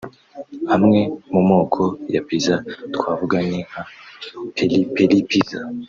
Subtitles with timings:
[0.75, 0.99] Amwe
[1.31, 1.81] mu moko
[2.13, 2.55] ya Pizza
[2.95, 3.81] twavuga ni nka
[4.55, 5.59] Peri-Peri Pizza